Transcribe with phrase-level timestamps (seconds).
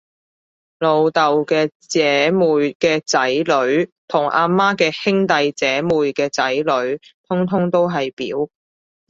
[0.79, 8.49] 老豆嘅姐妹嘅仔女，同阿媽嘅兄弟姐妹嘅仔女，通通都係表